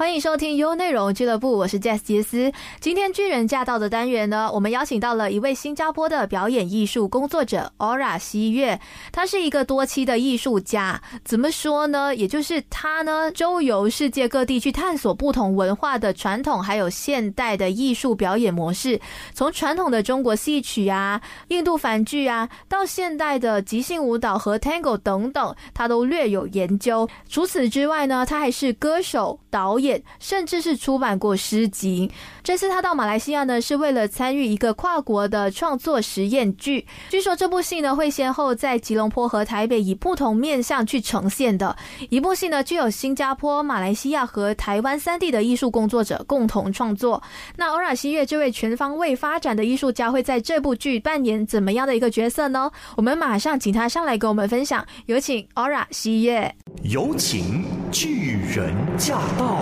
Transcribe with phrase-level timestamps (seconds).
[0.00, 2.50] 欢迎收听优内容俱乐部，我是 Jess 杰斯。
[2.80, 8.80] 今天巨人驾到的单元呢，我们邀请到了一位新加坡的表演艺术工作者 Aura 西月，
[9.12, 11.02] 他是一个多期的艺术家。
[11.22, 12.16] 怎么说呢？
[12.16, 18.98] 也就是他呢，周游世界各地去探索不同文化的传统，还有现代的艺术表演模式。
[19.34, 27.06] 从传统的中国戏曲啊、印度梵剧啊，到现代的即兴舞蹈和 Tango 等等，他都略有研究。
[27.28, 29.89] 除此之外呢，他还是歌手、导演。
[30.18, 32.10] 甚至是出版过诗集。
[32.42, 36.86] 这次他到马来西亚呢，是为了参与一个跨国的创作实验剧。
[37.08, 41.76] 据说这部戏呢，会先后在吉隆坡和台北以不同面向去呈现的
[42.08, 47.22] 一部戏呢，具有新加坡、马来西亚和台湾三地的艺术工作者共同创作。
[47.56, 52.70] 那欧尔西月这位全方位发展的艺术家会在这部剧扮演怎么样的一个角色呢？
[52.96, 54.84] 我们马上请他上来跟我们分享。
[55.06, 56.54] 有请欧尔西月。
[56.82, 59.60] 有请巨人驾到。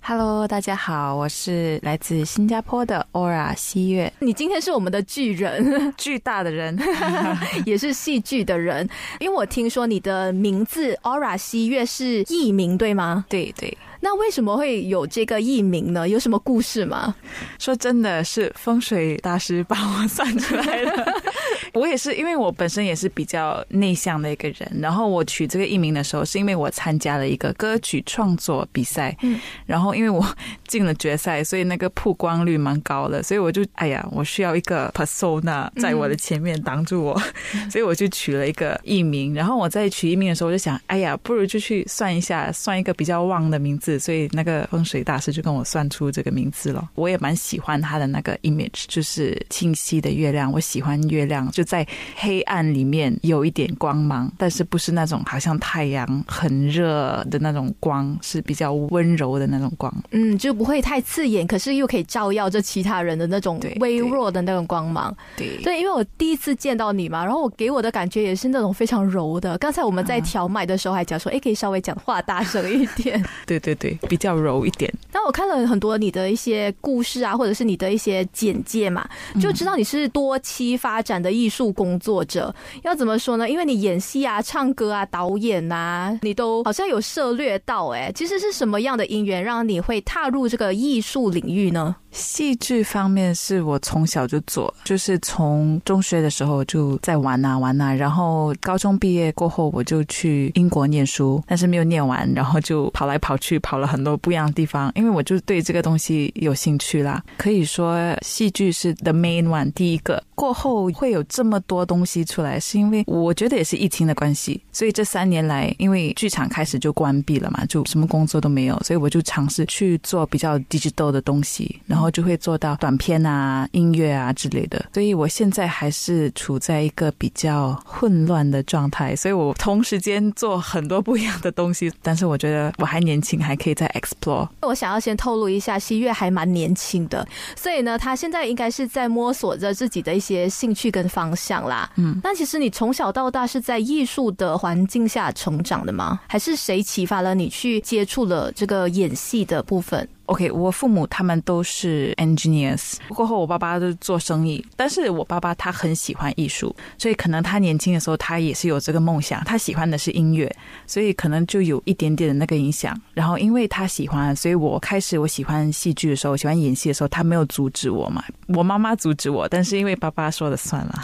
[0.00, 4.12] Hello，大家好，我是来自新加坡的 Aura 西月。
[4.18, 6.78] 你今天是我们的巨人， 巨大的人，
[7.64, 8.88] 也是戏剧的人。
[9.18, 13.24] 因为我听说你的名字 Aura 西月是艺名，对吗？
[13.28, 13.76] 对对。
[14.04, 16.06] 那为什么会有这个艺名呢？
[16.06, 17.14] 有什么故事吗？
[17.58, 21.22] 说真的是风水大师帮我算出来的。
[21.72, 24.70] 我也是，因为我本身也是比较内向的一个人。
[24.78, 29.16] 然后我取这个艺名的时候，是因为我参加了一个歌曲创作比赛。
[29.22, 29.40] 嗯。
[29.64, 30.22] 然后因为我
[30.68, 33.22] 进了决赛，所以那个曝光率蛮高的。
[33.22, 37.18] 所以我就哎呀，我需要一个 persona 在我的前面挡住我，
[37.72, 39.34] 所以我就取了一个艺名。
[39.34, 43.93] 然后我在取艺名的时候，我就想，哎呀，不如就去算一下，算一个比较旺的名字。
[43.98, 46.88] 所以那个风水大师就跟我算出这个名字了。
[46.94, 50.50] 我也蛮喜欢他的那个 image，就是清晰的月亮。
[50.52, 59.92] 我喜欢月亮，就在黑暗里面有一点光芒，但是不是那种好像太阳很热的那种光，是比较温柔的那种光。
[60.10, 65.14] 嗯，就不会太刺眼，可是又可以照耀着其他人的那种微弱的那种光芒。
[65.36, 69.56] 对对，因为我第一次见到你嘛，然后我给我的感觉也是那种非常柔的。
[69.58, 73.24] 刚才我们在调麦的时候还讲说，哎，可以稍微讲话大声一点。
[73.46, 73.83] 对 对对。
[73.84, 74.90] 对，比较柔一点。
[75.12, 79.06] 但我看了很多你的一些故事啊，或者是你的一些简介嘛，
[79.38, 82.54] 就知道你是多期发展的艺术工作者。
[82.82, 83.48] 要怎么说呢？
[83.48, 87.88] 因为你演戏啊、唱歌啊、导演啊，你都好像有涉略到。
[87.88, 91.94] 哎，其实是什么样的因缘让你会踏入这个艺术领域呢？
[92.10, 107.22] 戏剧方面是我从小就做，就是从中学的时候就在玩啊玩啊，然后高中毕业过后我就去英国念书，但是没有念完，然后就跑来跑去，跑了很多不一样的地方，因为我就对这个东西有兴趣啦。
[107.36, 110.22] 可以说戏剧是 the main one 第一个。
[110.34, 124.84] 过后会有这么多东西出来，是因为我觉得也是疫情的关系，所以这三年来，因为剧场开始就关闭了嘛，就什么工作都没有，所以我就尝试去做比较 digital 的东西，然后就会做到短片啊、音乐啊之类的。
[124.92, 134.48] 所以我现在还是处在一个比较混乱的状态，所以我同时间做很多不一样的东西，但是我觉得我还年轻，还可以再 explore。
[134.62, 137.26] 我想要先透露一下，西月还蛮年轻的，
[137.56, 140.44] 所以呢，他现在应该是在摸索着自己的一些。
[140.54, 146.20] 兴趣跟方向啦，嗯，那其实你从小到大是在艺术的环境下成长的吗？
[146.28, 160.50] 还是谁启发了你去接触了这个演戏的部分？OK，我父母他们都是 engineers，过后我爸爸都做生意，但是我爸爸他很喜欢艺术，所以可能他年轻的时候他也是有这个梦想，他喜欢的是音乐，
[160.86, 162.98] 所以可能就有一点点的那个影响。
[163.12, 171.02] 然后因为他喜欢，所以我开始我喜欢戏剧的时候，喜欢演戏的时候，他没有阻止我嘛，我妈妈阻止我，但是因为爸爸说了算了，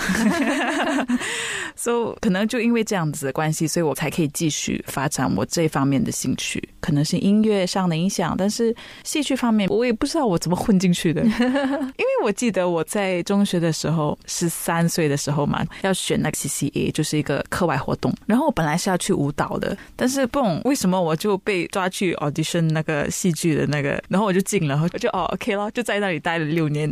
[1.80, 8.74] 所以可能就因为这样子的关系，所以我才可以继续发展我这方面的兴趣，可能是音乐上的影响，但是。
[9.02, 18.14] 戏剧方面，我也不知道我怎么混进去的， 因为我记得我在中学的时候，十三岁的时候嘛，要选那个 CCA，就是一个课外活动。
[18.26, 26.90] 然后我本来是要去舞蹈的，但是不懂为什么我就被抓去 audition 那个戏剧的那个，然后我就进了，我就哦 OK 了，就在那里待了六年。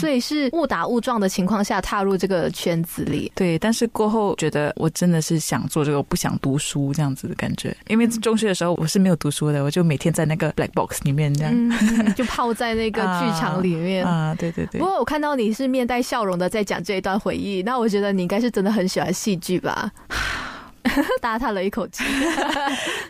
[0.00, 3.30] 所以是误打误撞的情况下踏入这个圈子里。
[3.34, 7.76] 对，但是过后觉得我真的是想做这个，不想读书这样子的感觉。
[7.88, 14.34] 因为中学的时候我是没有读书的，我就每天在那个 black box 里面这样，就泡在那个剧场里面啊。
[14.38, 14.80] 对对对。
[14.80, 19.90] 不过我看到你是面带笑容的在讲这一段回忆，那我觉得你应该是真的很喜欢戏剧吧。
[21.20, 22.02] 大叹了一口气。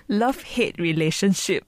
[0.09, 1.63] love hate relationship。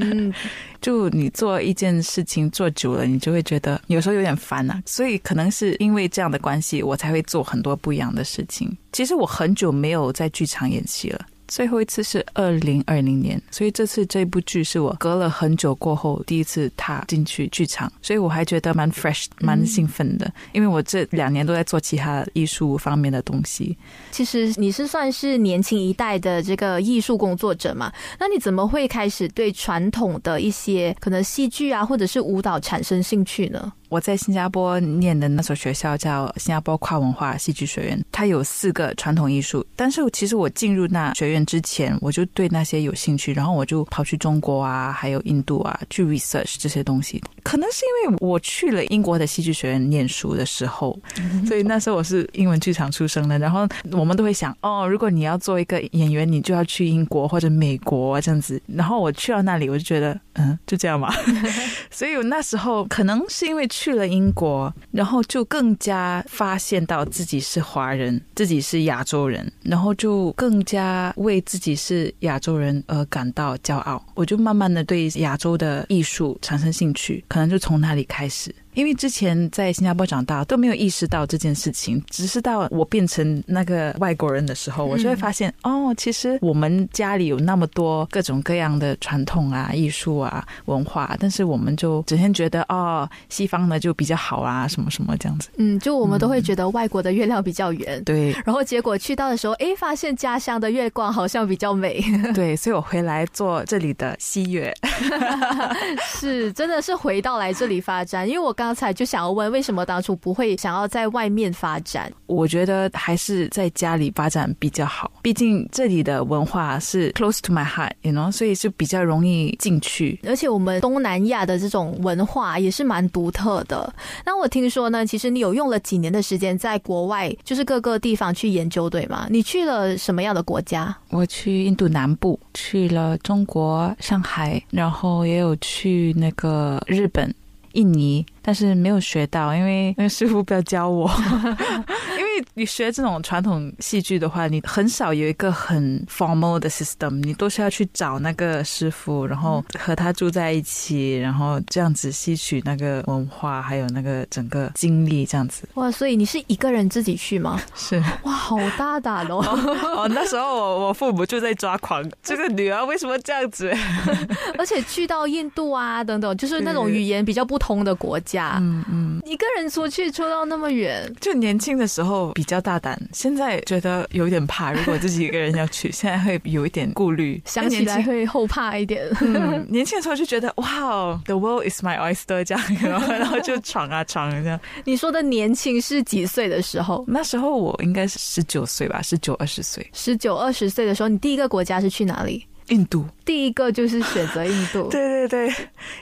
[0.00, 0.32] 嗯，
[0.80, 8.76] 就你做一件事情做久了，你就会觉得有时候有点烦啊、所以可能是因为这样的关系，我才会做很多不一样的事情。
[8.92, 11.26] 其实我很久没有在剧场演戏了。
[11.52, 23.76] 最后一次是二零二零年，所以这次这部剧是我隔了很久过后第一次踏进去剧场，所以我还觉得蛮 fresh、蛮兴奋的，因为我这两年都在做其他艺术方面的东西。
[24.12, 27.92] 其实你是算是年轻一代的这个艺术工作者嘛？
[28.18, 33.70] 那你怎么会开始对传统的一些可能戏剧啊，或者是舞蹈产生兴趣呢？
[33.92, 39.62] 我在新加坡念的那所学校叫新加坡跨文化戏剧学院，它有四个传统艺术。
[39.76, 47.22] 但是其实我进入那学院之前，我就对那些有兴趣，然后我就跑去中国啊，还有印度啊去 research 这些东西。
[47.42, 50.98] 可能是因为我去了英国的戏剧学院念书的时候，
[51.46, 53.38] 所以那时候我是英文剧场出生的。
[53.38, 58.58] 然后我们都会想，哦，如果你要做一个演员，你就要去英国或者美国这样子。
[58.66, 61.14] 然后我去到那里，我就觉得，嗯，就这样吧。
[61.90, 74.02] 所以我那时候可能是因为去了英国，然后就更加发现到自己是华人，自己是亚洲人，然后就更加为自己是亚洲人而感到骄傲。
[74.14, 78.54] 我就慢慢的对亚洲的艺术产生兴趣，可能就从那里开始。
[78.74, 95.48] 因为之前在新加坡长大都没有意识到这件事情，只是到我变成那个外国人的时候，我就会发现、哦，其实我们家里有那么多各种各样的传统啊、艺术啊、文化，但是我们就整天觉得哦，西方的就比较好啊，什么什么这样子。
[95.56, 102.02] 嗯，就我们都会觉得外国的月亮比较圆，对然后结果去到的时候，哎，发现家乡的月光好像比较美，
[102.34, 104.72] 对，所以我回来做这里的西月。
[106.14, 108.26] 是真的是回到来这里发展。
[108.26, 112.08] 因为我刚才就想要问，为什么当初不会想要在外面发展？
[112.26, 120.16] 我觉得还是在家里发展比较好，毕竟这里的文化是 close to my heart，you know，所以就比较容易进去。
[120.24, 123.92] 而且我们东南亚的这种文化也是蛮独特的。
[124.24, 129.26] 那我听说呢，其实你有用了几年的时间在国外，就是各个地方去研究，对吗？
[129.28, 130.96] 你去了什么样的国家？
[131.10, 137.34] 我去印度南部，去了中国上海，然后也有去那个日本、
[137.72, 141.10] 印尼，但是没有学到，因为那个师傅不要教我。
[142.32, 157.60] 因为你学这种传统戏剧的话，你很少有一个很 formal 的 system，你都是要去找那个师傅，然后和他住在一起，然后这样子吸取那个文化，还有那个整个经历，这样子哇，所以你是一个人自己去吗？
[157.74, 158.02] 是。
[158.22, 159.38] 哇，好大胆哦！
[159.96, 163.70] 哦，那时候我我父母就在抓狂，这个女儿为什么这样子？
[164.56, 174.72] 而且去到印度啊等等，就是那种语言比较不通的国家，嗯嗯，一个人出去出到那么远，就年轻的时候比较大胆，现在觉得有点怕。
[174.72, 177.40] 如果自己一个人要去，现在会有一点顾虑。
[177.46, 179.08] 想起来会后怕一点。
[179.20, 184.60] 嗯， 年轻的时候就觉得哇，the world is my oyster 这样，然后然后就闯啊闯啊这样。
[184.84, 187.04] 你说的年轻是几岁的时候？
[187.06, 192.46] 那时候我应该是十九岁吧，十九二十岁，十九二十岁的时候，你第一个国家是去哪里？
[192.68, 193.04] 印度。
[193.24, 194.88] 第一个就是选择印度。
[194.88, 195.54] 对对对，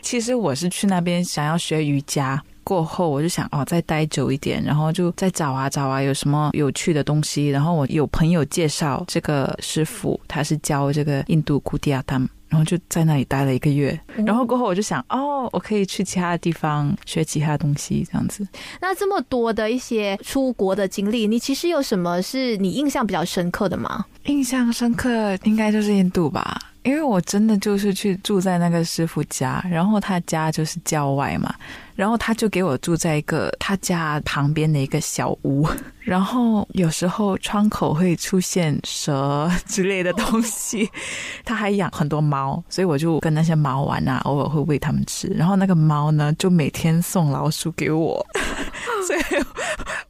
[0.03, 2.41] 其实我是去那边想要学瑜伽。
[2.65, 7.49] 过后我就想哦，再待久一点，然后就再找啊找啊，有什么有趣的东西。
[7.49, 13.99] 然后我有朋友介绍这个师傅，他是教这个印度库迪亚他们，然后就在那里待了一个月。
[14.27, 18.47] 然后过后我就想哦，我可以去其他的地方学其他东西，这样子。
[18.81, 24.05] 那这么多的一些出国的经历，你其实有什么是你印象比较深刻的吗？
[24.25, 31.55] 印象深刻应该就是印度吧，因为我真的就是去住在那个师傅家，然后他家就是郊外嘛，
[32.01, 35.69] 然后他就给我住在一个他家旁边的一个小屋，
[36.01, 40.89] 然后有时候窗口会出现蛇之类的东西，
[41.45, 48.27] 他还养很多猫，所以我就跟那些猫玩啊，偶尔会喂它们吃，然后那个猫呢就每天送老鼠给我，
[49.07, 49.45] 所以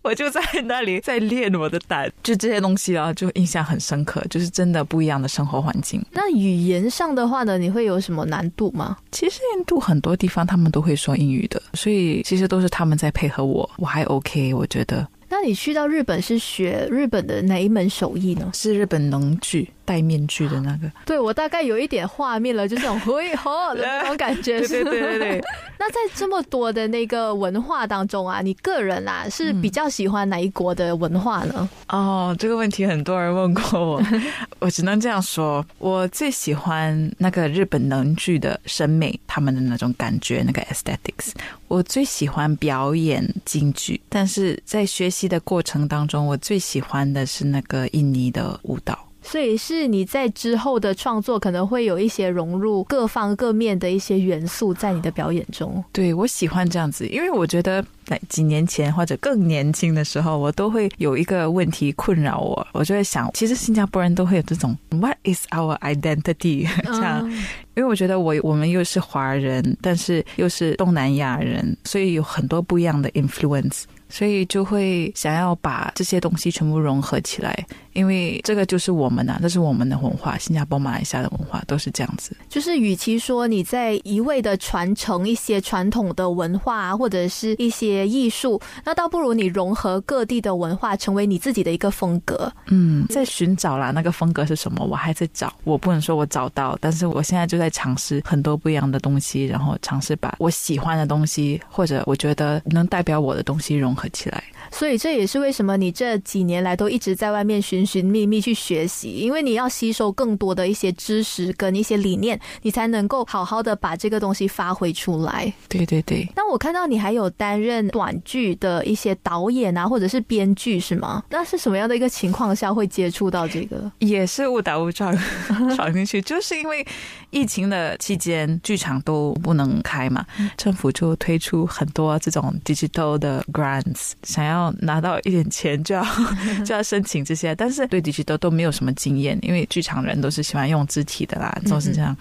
[0.02, 6.00] 我就在那里在练我的胆，就这些东西啊，就印象很深刻，就是真的不一样的生活环境。
[6.12, 8.96] 那语言上的话呢，你会有什么难度吗？
[9.10, 18.50] 其实印度很多地方他们都会说英语的，所以其实都是他们在配合我，我还 OK，我觉得那你去到日本是学日本的哪一门手艺呢？
[18.52, 20.88] 是日本能剧戴面具的那个。
[21.04, 24.60] 对我大概有一点画面了，就是那种嘿吼的那种感觉。
[24.60, 25.44] 对对对对对，
[25.80, 31.68] 那在这么多的那个文化当中啊，你个人啊是比较喜欢哪一国的文化呢？
[31.88, 34.02] 哦，这个问题很多人问过我，
[34.60, 41.32] 我只能这样说，我最喜欢那个日本能剧的审美，他们的那种感觉，那个 aesthetics。
[41.66, 48.96] 我最喜欢表演京剧，但是在学习的过程当中，我最喜欢的是那个印尼的舞蹈。
[49.22, 55.82] 所以是你在之后的创作可能会有一些融入各方各面的一些元素在你的表演中。
[55.92, 67.30] 对我喜欢这样子，因为我觉得在几年前或者更年轻的时候，我都会有一个问题困扰我，我就会想，其实新加坡人都会有这种 What is our identity 这样。
[67.76, 73.84] 因为我觉得我我们又是华人，但是又是东南亚人，所以有很多不一样的 influence。
[74.10, 82.36] 所以就会想要把这些东西全部融合起来，因为这个就是我们呐，这是我们的文化，新加坡、马来西亚的文化都是这样子。
[82.48, 92.52] 就是与其说你在一味的传承一些传统的文化或者是一些艺术，那倒不如你融合各地的文化，成为你自己的一个风格。
[92.66, 94.84] 嗯，在寻找啦，那个风格是什么？
[94.84, 104.42] 我还在找，我不能说我找到，但是我现在就在尝试很多不一样的东西，然后尝试把我喜欢的东西或者我觉得能代表我的东西融合起来。
[104.72, 115.52] 所以这也是为什么你这几年来都一直在外面寻寻觅觅去学习，因为你要吸收更多的一些知识跟一些理念，你才能够好好的把这个东西发挥出来。
[115.68, 116.26] 对对对。
[116.36, 121.24] 那我看到你还有担任短剧的一些导演啊，或者是编剧是吗？
[121.30, 123.90] 那是什么样的一个情况下会接触到这个？
[123.98, 125.12] 也是误打误撞
[125.74, 126.86] 闯进去，就是因为
[127.30, 130.24] 疫情的期间剧场都不能开嘛，
[130.56, 134.74] 政府就推出很多这种 digital 的 grants，想要。
[134.82, 136.04] 拿到一点钱就要
[136.64, 142.16] 就要申请这些，但是对 digital 都没有什么经验，因为剧场人都是喜欢用肢体的啦，都是这样。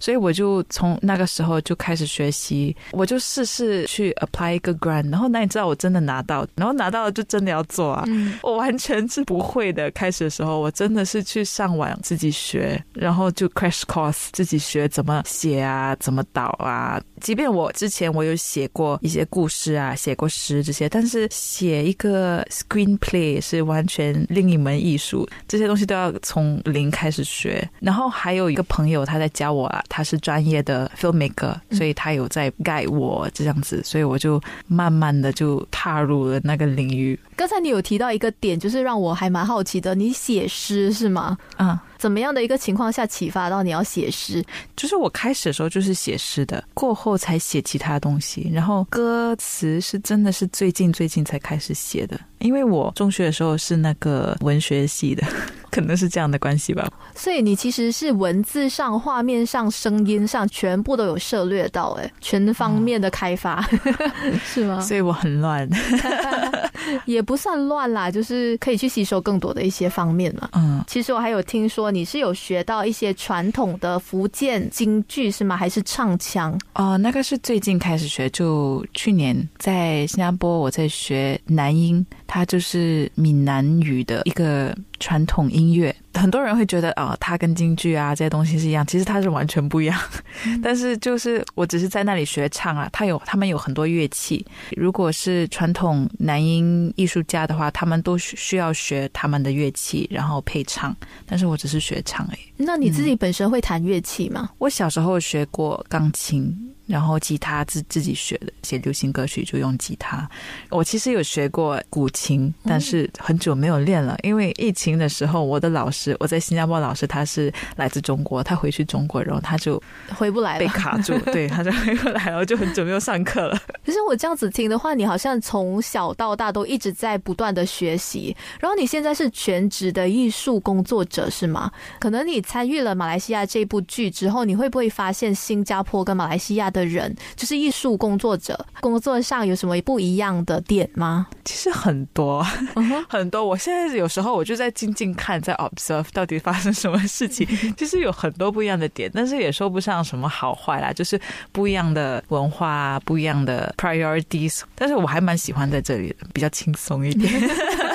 [0.00, 8.04] 所以我就从那个时候就开始学习，我就试试去 apply 一个 grant，然后那你知道我真的拿到，然后拿到了就真的要做啊，
[8.42, 9.90] 我完全是不会的。
[9.92, 17.00] 开始的时候我真的是去上网自己学，然后就 crash course 自己学怎么写啊，怎么导啊。
[17.20, 27.68] 即便我之前我有写过一些故事啊，写过诗这些，但是写一个 screenplay 是完全另一门艺术，这些东西都要从零开始学。
[27.80, 29.84] 然后还有一个朋友他在教我啊。
[29.90, 37.18] 他是专业的 filmmaker，所以他有在盖我这样子，所以我就慢慢的就踏入了那个领域。
[37.36, 41.36] 刚才你有提到一个点，就是让我还蛮好奇的，你写诗是吗？
[41.58, 41.78] 嗯。
[41.98, 44.42] 怎么样的一个情况下启发到你要写诗？
[44.74, 48.50] 就是我开始的时候就是写诗的，过后才写其他东西。
[48.54, 55.26] 然后歌词是真的是最近最近才开始写的，因为我中学的时候是那个文学系的，
[55.70, 56.88] 可能是这样的关系吧。
[57.14, 63.64] 所以你其实是文字上、画面上、声音上全部都有涉略到，哎，全方面的开发
[64.44, 64.80] 是吗？
[64.80, 65.68] 所以我很乱，
[67.04, 70.48] 也不算乱啦，就是可以去吸收更多的一些方面嘛。
[70.52, 71.90] 嗯，其实我还有听说。
[71.90, 75.56] 你是有学到一些传统的福建京剧是吗？
[75.56, 76.56] 还是唱腔？
[76.74, 84.76] 哦，那个是最近开始学，就去年在新加坡我在学南音，它就是闽南语的一个。
[85.02, 89.98] 传统音乐，很多人会觉得啊，它跟京剧啊这些东西是一样，其实它是完全不一样。
[90.62, 94.44] 但是就是我只是在那里学唱啊，它有他们有很多乐器。
[94.76, 100.96] 如果是传统男音艺术家的话，他们都需要学他们的乐器，然后配唱。
[101.26, 102.38] 但是我只是学唱而已。
[102.56, 104.50] 那你自己本身会弹乐器吗？
[104.58, 106.54] 我小时候学过钢琴。
[106.90, 110.28] 然后吉他自自己学的，写流行歌曲就用吉他。
[110.70, 119.80] 我其实有学过古琴，但是很久没有练了，因为疫情的时候，我的老师我在新加坡老师他是来自中国，他回去中国，然后他就
[120.16, 123.56] 回不来了，被卡住，对，他就回不来了，就很久没有上课了。
[123.86, 131.70] 可是我这样子听的话，你好像从小到大都一直在不断的学习，然后你现在是全职的艺术工作者是吗？
[132.00, 136.79] 可能你参与了马来西亚这部剧之后，你会不会发现新加坡跟马来西亚的？
[136.80, 141.26] 的人就是艺术工作者，工作上有什么不一样的点吗？
[141.44, 142.42] 其实很多，
[143.08, 143.44] 很多。
[143.44, 147.46] 我现在有时候我就在静静看，在 observe 到底发生什么事情。
[147.76, 151.20] 其实有很多不一样的点，但是也说不上什么好坏啦，就是
[151.52, 154.62] 不一样的文化，不一样的 priorities。
[154.74, 157.30] 但是我还蛮喜欢在这里的，比较轻松一点。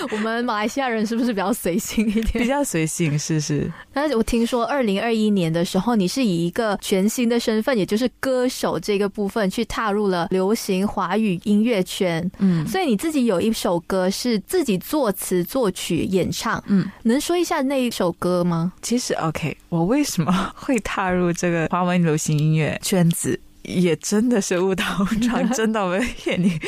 [0.12, 2.42] 我们马来西亚人是不是比较随性一点？
[2.42, 3.70] 比较随性，是是。
[3.92, 12.28] 但是我听说二零二一年的时候，你是以一个全新的身份，也就是歌手这个部分，去踏入了流行华语音乐圈。
[12.38, 16.62] 嗯，所以你自己有一首歌是自己作词、作曲、演唱。
[16.66, 18.72] 嗯，能说一下那一首歌吗？
[18.82, 26.58] 其实 OK，我为什么会踏入这个华文流行音乐圈子，也真的是误打误 撞，真的没骗你。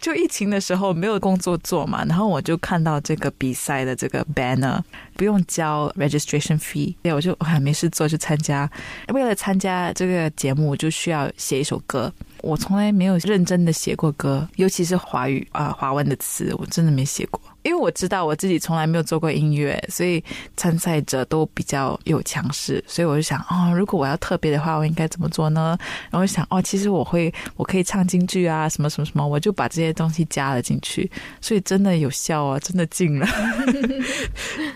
[0.00, 4.80] 就疫情的时候没有工作做嘛，然后我就看到这个比赛的这个 banner，
[5.14, 8.70] 不用交 registration fee，对，我就还没事做就参加。
[9.08, 12.12] 为了参加这个节目，就需要写一首歌。
[12.42, 17.40] 我从来没有认真的写过歌，尤其是华语啊华文的词，我真的没写过。
[17.62, 20.22] 因为我知道我自己从来没有做过音乐，所以
[20.56, 25.78] 参赛者都比较有强势，所以我就想，哦，如果我要特别的话，我应该怎么做呢？
[26.10, 33.26] 然后想，哦，其实我会，我可以唱京剧啊，什么什么什么，我就把这些东西加了进去，所以真的有效啊，真的进了，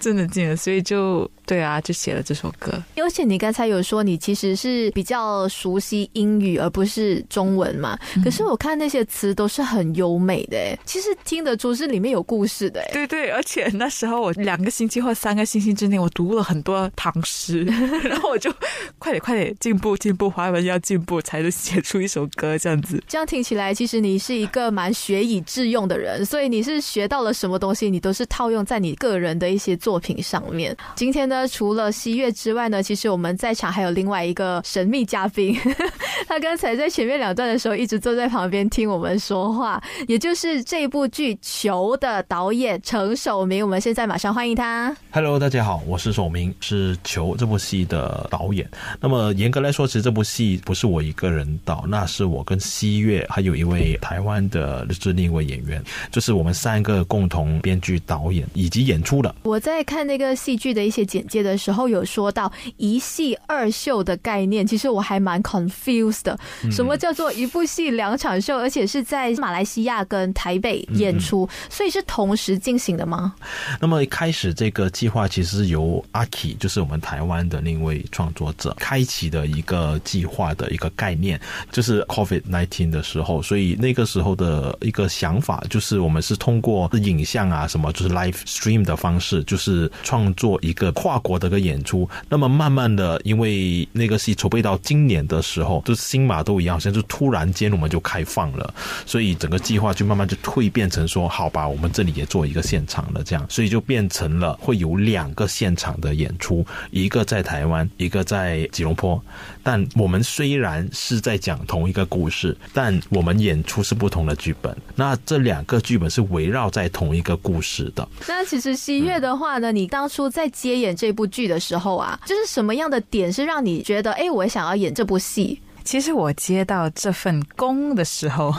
[0.00, 2.72] 真的进了，所以就对啊，就写了这首歌。
[2.96, 7.98] 而且你刚才有说你其实是比较熟悉英语而不是中文嘛？
[8.24, 12.82] 可是我看那些词都是很优美的，其实听得出是里面有故事的。
[12.92, 17.62] 对对，而且那时候我两个星期或三个星期之内，我读了很多唐诗，
[18.04, 18.52] 然后我就
[18.98, 23.02] 快点快点进步进步，华文要进步，才能写出一首歌这样子。
[23.06, 30.74] 这样听起来，其实你是一个蛮学以致用的人，所以你是学到了什么东西，你都是套用在你个人的一些作品上面。
[30.94, 35.58] 今天呢，除了西月之外呢，其实我们在场还有另外一个神秘嘉宾，
[36.28, 43.64] 他刚才在前面两段的时候一直坐在旁边听我们说话，也就是这部剧《球》的导演程守明。
[43.64, 44.96] 我们现在马上欢迎他。
[45.10, 48.68] Hello，大家好，我是守明，是《球》这部戏的导演。
[49.00, 59.34] 那么严格来说，其实这部戏不是我一个人导，那是我跟西月还有一位台湾的日另一位演员，就是我们三个共同编剧、导演以及演出的。
[59.42, 66.38] 我在看那个戏剧的一些简介的时候，有说到一戏二秀的概念，其实我还蛮 confused 的。
[66.70, 73.34] 什么叫做一部戏两场秀，而且是在马来西亚跟台北演出，所以是同时进行的吗？
[73.80, 81.40] 那么一开始这个计划其实是由阿 K，就是我们台湾的另一位创作者开启的一个计划的一个概念，
[81.70, 92.08] 就是 Covid nineteen 的时候，所以那个时候的一个想法就是我们是通过影像啊什么，就是 live stream 的方式，就是创作一个跨国的一个演出。
[92.28, 98.74] 那么慢慢的，因为那个戏筹备到今年的时候，就是新马都一样，好像就突然间我们就开放了，
[99.06, 109.20] 所以整个计划就慢慢就蜕变成说，好吧，我们这里也做一个现场了，这样，所以就变成了会有两个现场的演出，一个在台湾，一个在吉隆坡。
[109.62, 114.76] 但我们虽然是在讲同一个故事，但我们演出是不同的剧本。
[114.94, 118.06] 那这两个剧本是围绕在同一个故事的。
[118.28, 125.60] 那其实西月的话呢，你当初在接演这部剧的时候啊，就是什么样的点是让你觉得，哎，我想要演这部戏？
[125.84, 128.54] 其实我接到这份工的时候。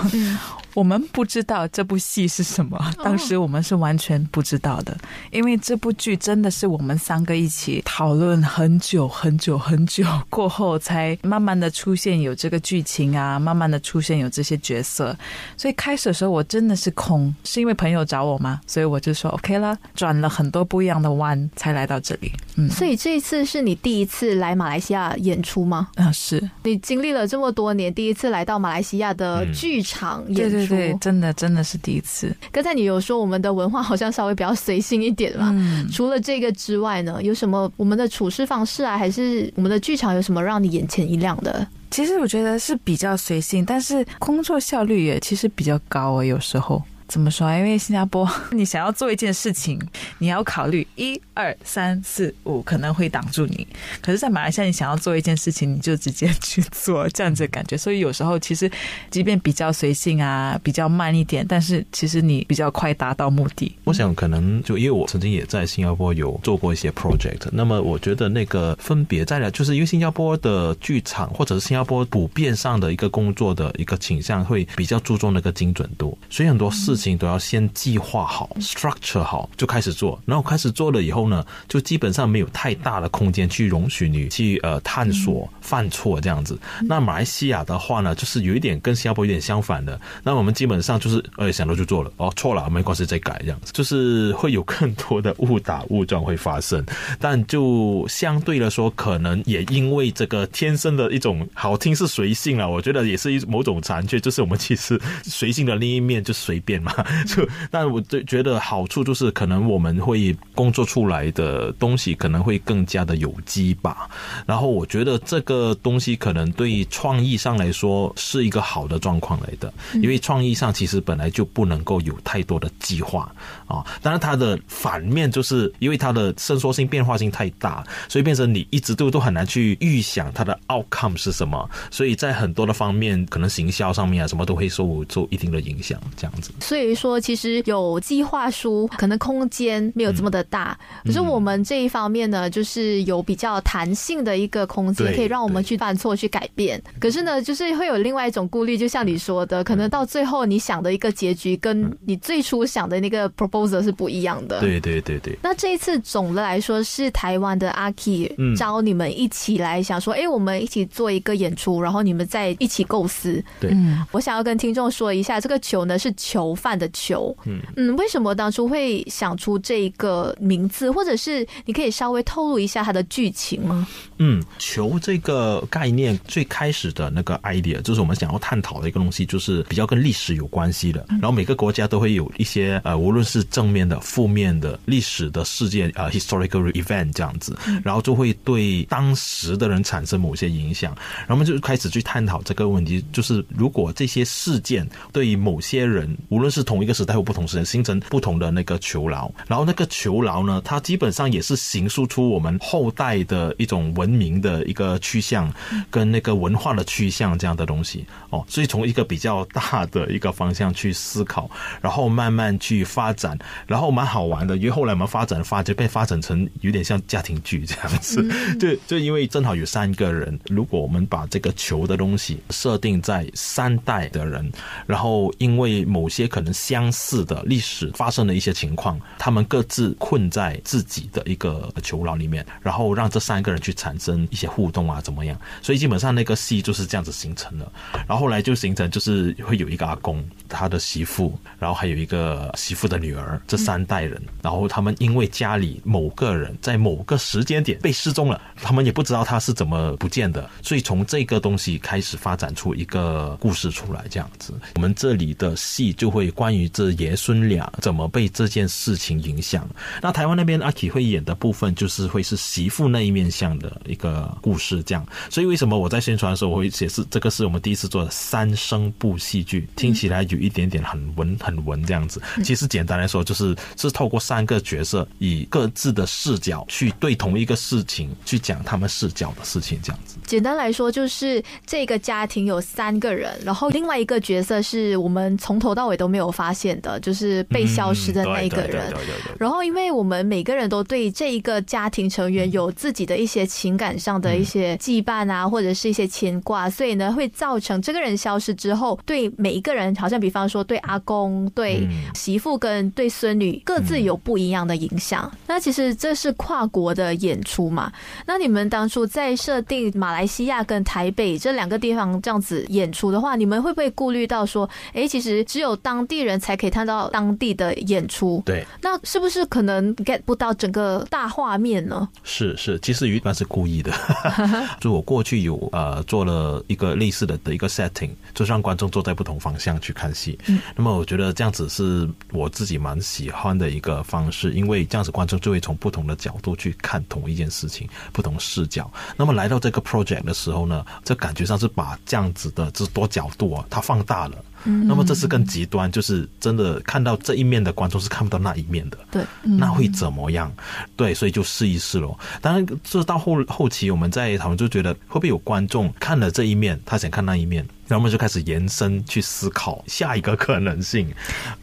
[0.75, 4.95] 我们不知道这部戏是什么，当时我们是完全不知道的，
[5.31, 15.17] 因为这部剧真的是我们三个一起讨论很久很久很久过后，才慢慢的出现有这个剧情啊，慢慢的出现有这些角色。
[15.55, 18.59] 所以开始的时候我真的是空，是因为朋友找我吗？
[18.67, 22.29] 所以我就说 OK 了，转了很多不一样的弯才来到这里。
[22.57, 25.87] 嗯，所以这一次是你第一次来马来西亚演出吗？
[25.95, 30.55] 啊，是你经历了这么多年，第一次来到马来西亚的剧场演出。
[30.55, 30.64] 对，
[30.99, 32.35] 真的真的是第一次。
[32.51, 35.53] 刚才你有说我们的文化好像稍微比较随性一点嘛？
[35.91, 41.67] 除了这个之外呢，有什么我们的处事方式啊，还是我们的剧场有什么让你眼前一亮的？
[41.91, 46.81] 其实我觉得是比较随性，但是工作效率也其实比较高啊，有时候。
[47.07, 47.51] 怎么说？
[47.55, 49.79] 因为新加坡， 你想要做一件事情，
[50.17, 53.65] 你要考虑一二三四五可能会挡住你。
[54.01, 57.77] 可是，在马来西亚，你想要做一件事情，你就直接去做，这样子的感觉。
[57.77, 58.69] 所以有时候，其实
[59.11, 63.71] 即便比较随性啊，比较慢一点，但是其实你比较快达到目的。
[63.83, 76.94] 我想，可能就因为我曾经也在新加坡有做过一些 project，那么我觉得那个分别在了，就是因为新加坡的剧场或者是新加坡普遍上的一个工作的一个倾向，会比较注重那个精准度，所以很多事。
[76.95, 86.57] 事情都要先计划好，structure 好就开始做，然后开始做了以后呢，就基本上没有太大的空间去容许你去呃探索犯错这样子。
[86.83, 89.99] 那马来西亚的话呢，就是有一点跟新加坡有点相反的。
[90.23, 96.85] 那我们基本上就是呃想到就做了，哦错了没关系再改这样子，就是会有更多的误打误撞会发生。
[97.19, 106.84] 但就相对来说，可能也因为这个天生的一种好听是随性啊，我觉得也是一某种残缺，就是我们其实随性的另一面就随便。
[106.85, 106.93] 嘛，
[107.25, 114.07] 就但我对觉得好处就是，可能我们会工作出来的东西可能会更加的有机吧。
[114.45, 123.33] 然后我觉得这个东西可能对创意上来说是一个好的状况来的，因为创意上其实本来就不能够有太多的计划
[123.65, 123.83] 啊。
[124.03, 131.67] 当然它的反面就是因为它的伸缩性变化性太大，所以变成你一直都都很难去预想它的 outcome 是什么。
[131.89, 136.51] 所以在很多的方面，可能行销上面啊什么都会受受一定的影响，这样子。
[136.75, 140.77] 所以说其实有计划书，可能空间没有这么的大。
[141.05, 146.83] 可是我们这一方面呢，就是有比较弹性的一个空间，可以让我们去犯错、去改变。
[146.99, 154.59] 可是呢，就是会有另外一种顾虑，就像你说的，可能到最后你想的一个结局，跟你最初想的那个 proposal 是不一样的。
[154.59, 163.41] 对对对对，那这一次总的来说是台湾的阿 K 嗯招你们一起来想说，哎、我们一起做一个演出，然后你们再一起构思。
[163.61, 167.37] 对嗯，我想要跟听众说一下，这个球呢是囚犯的球。
[167.45, 173.87] 嗯嗯，为什么当初会想出这个名字，或者是你可以稍微透露一下它的剧情吗？
[174.17, 181.05] 嗯，球这个概念最开始的那个 idea 就是我们想要探讨的一个东西，就是比较跟历史有关系的。
[181.09, 190.95] 然后每个国家都会有一些呃，无论是正面的、负面的历史的事件呃 historical event 这样子，然后就会对当时的人产生某些影响。
[191.19, 205.53] 然后我们就开始去探讨这个问题，就是如果这些事件对于某些人，无论是同一个时代或不同时代，形成不同的那个囚牢，然后那个囚牢呢，它基本上也是形塑出我们后代的一种文明的一个趋向，
[205.91, 208.41] 跟那个文化的趋向这样的东西哦。
[208.47, 213.37] 所以从一个比较大的一个方向去思考，然后慢慢去发展，
[213.67, 218.25] 然后蛮好玩的，因为后来我们发展发就被发展成有点像家庭剧这样子，
[218.57, 224.49] 就就因为正好有三个人，如果我们把这个球的东西设定在三代的人，
[224.85, 235.39] 然后因为某些可能相似的历史发生的一些情况，他们各自困在自己的一个囚牢里面，然后让这三个人去产生一些互动啊，怎么样？
[235.61, 237.71] 所以基本上那个戏就是这样子形成的。
[238.07, 254.53] 然后后来就形成就是会有一个阿公，他的媳妇，然后还有一个媳妇的女儿，这三代人，然后他们因为家里某个人在某个时间点被失踪了，他们也不知道他是怎么不见的，所以从这个东西开始发展出一个故事出来，这样子。
[254.75, 259.67] 我们这里的戏就会关于这爷孙俩怎么被这件事情影响。
[260.01, 265.03] 那台湾那边阿 K 会演的部分，就是会是媳妇那一面向的一个故事，这样。
[265.29, 272.21] 所以为什么我在宣传的时候，我会解释这个是我们第一次做的三声部戏剧，听起来有一点点很文很文这样子。
[272.43, 280.17] 其实简单来说，就是是透过三个角色以各自的视角去对同一个事情去讲他们视角的事情，这样子。
[280.27, 288.93] 简单来说，就是这个家庭有三个人，然后另外一个角色是我们从头到尾都没有发现的，就是被消失的那一个人。
[289.39, 305.31] 然后，因为我们每个人都对这一个家庭成员有自己的一些情感上的一些羁绊啊，或者是一些牵挂，所以呢，会造成这个人消失之后，对每一个人，好像比方说对阿公、对嗯媳妇跟对孙女各自有不一样的影响。
[305.47, 307.91] 那其实这是跨国的演出嘛？
[308.25, 318.41] 那你们当初在设定马来西亚跟台北这两个地方这样子演出的话，你们会不会顾虑到说，哎，其实只有当地人才可以看到当地的演出？
[318.45, 322.07] 对，那是不是可能 get 不到整个大画面呢？
[322.23, 323.91] 是是，其实一般是故意的。
[324.79, 330.37] 就我过去有呃做了一个类似的的一个 setting，就是让观众坐在不同方向去看戏。
[330.47, 338.91] 嗯，那么我觉得这样子是我自己蛮喜欢的一个方式，因为这样子观众就会从不同的角度去看同一件事情，不同视角。
[339.15, 344.35] 那么来到这个 project 的时候呢，这感觉上是把这样子的这多角度啊，它放大了。
[344.65, 348.97] 那么这是更极端，就是真的看到这一面的观众是看不到那一面的。
[349.11, 350.51] 对，那会怎么样？
[350.95, 352.19] 对，所以就试一试咯。
[352.41, 361.07] 当然，这到后后期我们在讨论就觉得会不会有观众看了这一面，他想看那一面，然后我们就开始延伸去思考下一个可能性，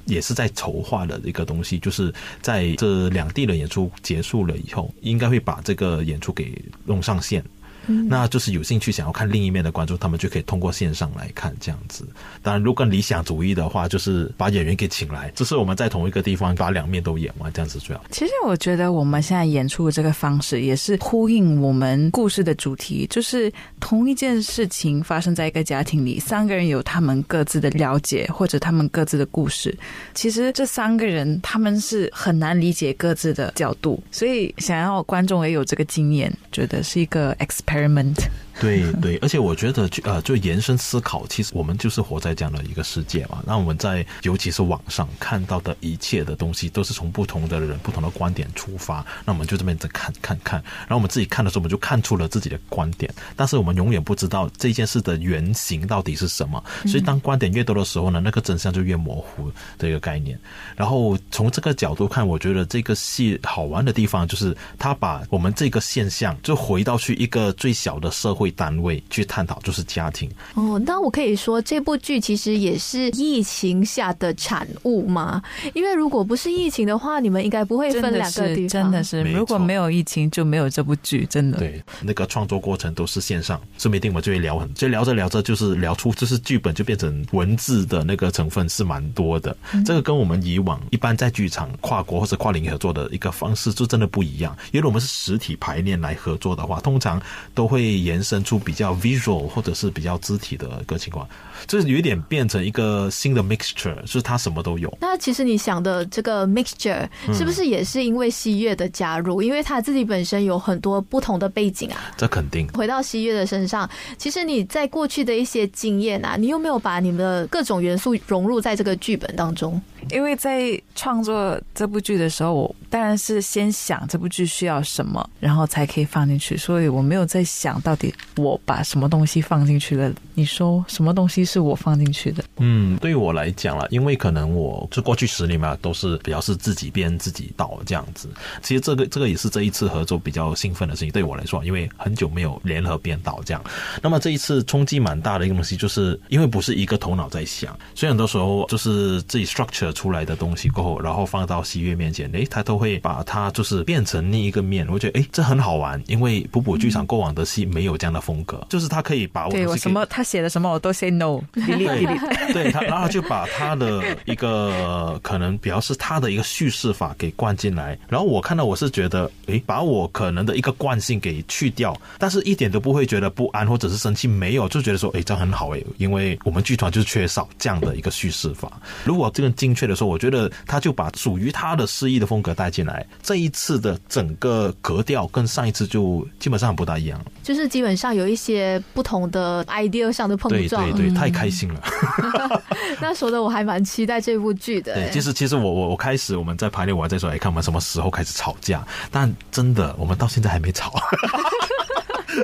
[0.04, 7.42] 也是在筹划的一个东西，就是在这两地的演出结束了以后，应该会把这个演出给弄上线。
[7.86, 12.06] 那就是有兴趣想要看另一面的观众，他们就可以通过线上来看这样子。
[12.42, 18.02] 当然，如果更理想主义的话，就是把演员给请来，就是我们在同一个地方把两面都演完，这样子最好。
[18.10, 29.76] 其实我觉得我们现在演出的这个方式，也是呼应我们故事的主题，就是同一件事情发生在一个家庭里，三个人有他们各自的了解，或者他们各自的故事。
[30.14, 37.32] 其实这三个人他们是很难理解各自的角度，所以想要观众也有这个经验，觉得是一个
[37.72, 38.28] Environment.
[38.62, 43.42] 对对，而且我觉得就呃，就延伸思考，其实我们就是活在这样的一个世界嘛。
[43.44, 49.04] 那我们在尤其是网上看到的一切的东西，都是从不同的人、不同的观点出发。
[49.24, 56.62] 那我们就这边在看看看，然后我们自己看的时候，我们就看出了自己的观点，但是我们永远不知道这件事的原型到底是什么。
[56.86, 60.38] 所以当观点越多的时候呢，那个真相就越模糊的一个概念。
[60.76, 68.51] 然后从这个角度看，我觉得这个戏好玩的地方就是，他把我们这个现象就回到去一个最小的社会。
[68.52, 70.30] 会单位去探讨，就是家庭。
[70.54, 75.42] 哦，那我可以说这部剧其实也是疫情下的产物吗？
[75.74, 78.68] 因为如果不是疫情的话，你们应该不会分两个地方。
[78.68, 81.58] 真的是，如果没有疫情，就没有这部剧，真的。
[81.58, 89.56] 对，那个创作过程都是线上，说不定我们就会聊很，就聊着聊着就是聊出，就是剧本就变成文字的那个成分是蛮多的。
[89.84, 94.56] 这个跟我们以往一般在剧场跨国或者跨领域合作的一个方式就真的不一样。
[94.72, 97.20] 因为我们是实体排练来合作的话，通常
[97.54, 101.26] 都会延伸出比较 visual 或者是比较肢体的一个情况，
[101.66, 104.96] 就是有一点变成一个新的 mixture，就是它什么都有。
[105.00, 109.42] 那其实你想的这个 mixture 是不是也是因为西月的加入？
[109.42, 112.12] 因为他自己本身有很多不同的背景啊。
[112.16, 119.80] 这肯定回到西月的身上，其实你在过去的一些经验啊，你有没有把你们的各种元素融入在这个剧本当中？
[120.10, 130.12] 因为在创作这部剧的时候，我当然是先想这部剧需要什么，然后才可以放进去，所以我没有在想到底我把什么东西放进去了。
[130.34, 132.42] 你说什么东西是我放进去的？
[132.58, 138.28] 嗯，对于我来讲了，因为可能我就过去十年嘛，都是比较是自己编自己导这样子。
[138.62, 143.62] 其实这个这个也是这一次合作比较兴奋的事情，对我来说，因为很久没有联合编导这样。
[144.02, 154.86] 那么这一次冲击蛮大的一个东西，就是因为不是一个头脑在想，所以很多时候就是自己 structure 出来的东西过后，然后放到西月面前，诶，他都会把它就是变成另一个面。
[154.88, 178.80] 我觉得诶，这很好玩，因为普普剧场过往的戏没有这样的风格，就是他可以把我对我什么他写的什么我都 say no，对对他，然后就把他的一个可能比较是他的一个叙事法给灌进来，然后我看到我是觉得，诶，把我可能的一个惯性给去掉，但是一点都不会觉得不安或者是生气，没有，就觉得说，诶，这样很好诶，因为我们剧团就是缺少这样的一个叙事法。
[179.04, 190.88] 如果这个精确的说，我觉得他就把属于他的诗意的风格带进来，这一次的整个格调跟上一次就基本上不大一样，就是基本上有一些不同的 idea 上的碰对撞。
[190.92, 191.82] 对对，太开心了。
[193.02, 194.94] 那说的我还蛮期待这部剧的。
[194.94, 198.86] 对，其实其实我我我开始我们在排练，我还在说，哎，看我们什么时候开始吵架？
[199.10, 200.92] 但真的，我们到现在还没吵。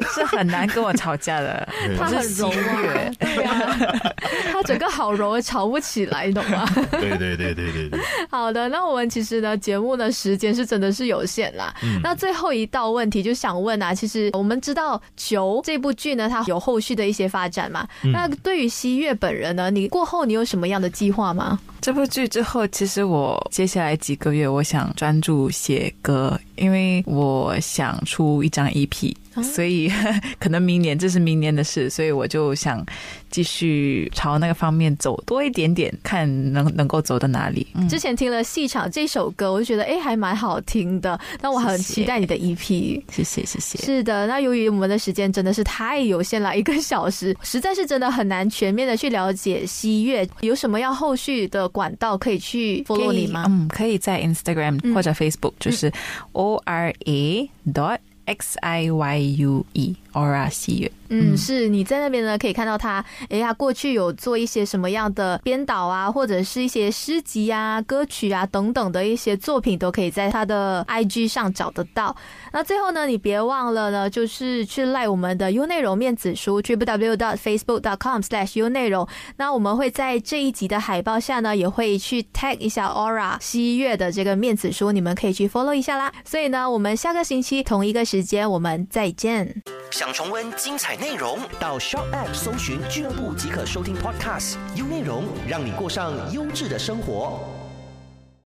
[0.15, 4.13] 是很难跟我吵架的，他很柔啊，对啊，
[4.53, 6.69] 他整个好柔，吵不起来，你懂吗？
[6.91, 8.01] 对对对对对对。
[8.31, 11.75] 好的，那我们其实呢，节目的时间是真的是有限啦。
[12.03, 17.87] 那最后一道问题就想问啊，其实我们知道《球》这部剧呢，它有后续的一些发展嘛？
[18.13, 21.59] 那对于西月本人呢，你过后你有什么样的计划吗？
[21.81, 29.91] 这部剧之后，其实我接下来几个月，我想专注写歌，因为我想出一张 EP，所以
[30.39, 32.85] 可能明年这是明年的事，所以我就想
[33.31, 37.67] 继续朝那个方面走多一点点，看能能够走到哪里。
[37.89, 43.03] 之前听了《戏场》这首歌，我就觉得哎还蛮好听的，那我很期待你的 EP。
[43.11, 43.79] 谢谢谢谢。
[43.79, 53.47] 是的，那由于我们的时间真的是太有限了，一个小时，实在是真的很难全面的去了解西月，有什么要后续的管道可以去 follow 你吗？
[53.49, 55.93] 嗯，可以在 Instagram 或者 Facebook，就是
[56.33, 57.99] O R A dot
[58.29, 60.93] X I Y U E Aura 西乐。
[61.11, 72.15] 嗯，是你在那边呢，可以看到他，哎呀，过去有做一些什么样的编导啊，或者是一些诗集啊、歌曲啊等等的一些作品，都可以在他的 IG 上找得到。
[72.53, 79.07] 那最后呢，你别忘了呢，就是去赖我们的 U 内容面子书 triple w dot facebook dot com slash U 内容。
[79.37, 86.13] 那我们会在这一集的海报下呢，也会去 tag 一下 Aura 西月的这个面子书，你们可以去 follow 一下啦。
[86.25, 89.63] 所以呢，我们下个星期同一个时间我们再见。
[89.91, 94.57] 想重温精彩内容，到 Shop App 搜寻俱乐部即可收听 Podcast。
[94.75, 97.58] 优内容让你过上优质的生活。